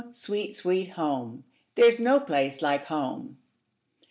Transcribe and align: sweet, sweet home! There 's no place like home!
sweet, 0.09 0.51
sweet 0.51 0.89
home! 0.93 1.43
There 1.75 1.91
's 1.91 1.99
no 1.99 2.19
place 2.19 2.63
like 2.63 2.85
home! 2.85 3.37